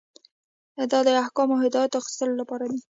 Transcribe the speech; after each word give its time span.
دا 0.91 0.99
د 1.05 1.09
احکامو 1.23 1.53
او 1.55 1.63
هدایت 1.65 1.89
د 1.91 1.95
اخیستلو 2.01 2.33
لپاره 2.41 2.65
دی. 2.71 2.77